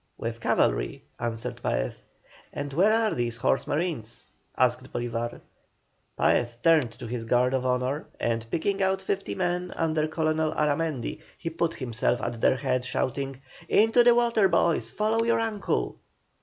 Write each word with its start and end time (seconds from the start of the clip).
"With 0.17 0.41
cavalry," 0.41 1.03
answered 1.19 1.61
Paez. 1.61 1.93
"And 2.51 2.73
where 2.73 2.91
are 2.91 3.13
these 3.13 3.37
horse 3.37 3.67
marines?" 3.67 4.31
asked 4.57 4.91
Bolívar. 4.91 5.41
Paez 6.17 6.57
turned 6.63 6.91
to 6.93 7.05
his 7.05 7.23
guard 7.25 7.53
of 7.53 7.67
honour, 7.67 8.07
and 8.19 8.49
picking 8.49 8.81
out 8.81 8.99
fifty 9.03 9.35
men 9.35 9.71
under 9.75 10.07
Colonel 10.07 10.53
Aramendi, 10.55 11.19
he 11.37 11.51
put 11.51 11.75
himself 11.75 12.19
at 12.19 12.41
their 12.41 12.55
head, 12.55 12.83
shouting: 12.83 13.43
"Into 13.69 14.03
the 14.03 14.15
water, 14.15 14.47
boys! 14.49 14.89
Follow 14.89 15.23
your 15.23 15.39
Uncle!" 15.39 15.99